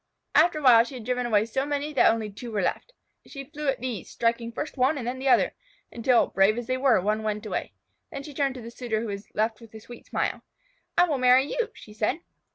After 0.33 0.57
a 0.57 0.61
while 0.63 0.83
she 0.83 0.95
had 0.95 1.05
driven 1.05 1.27
away 1.27 1.45
so 1.45 1.63
many 1.63 1.93
that 1.93 2.11
only 2.11 2.31
two 2.31 2.51
were 2.51 2.63
left. 2.63 2.91
She 3.27 3.43
flew 3.43 3.67
at 3.67 3.81
these, 3.81 4.09
striking 4.09 4.51
first 4.51 4.75
one 4.75 4.97
and 4.97 5.05
then 5.05 5.19
the 5.19 5.27
other, 5.27 5.53
until, 5.91 6.25
brave 6.25 6.57
as 6.57 6.65
they 6.65 6.75
were, 6.77 6.99
one 6.99 7.21
went 7.21 7.45
away. 7.45 7.73
Then 8.11 8.23
she 8.23 8.33
turned 8.33 8.55
to 8.55 8.61
the 8.63 8.71
suitor 8.71 9.01
who 9.01 9.05
was 9.09 9.27
left 9.35 9.61
with 9.61 9.75
a 9.75 9.79
sweet 9.79 10.07
smile. 10.07 10.41
"I 10.97 11.03
will 11.07 11.19
marry 11.19 11.45
you," 11.45 11.69
she 11.75 11.93
said. 11.93 12.21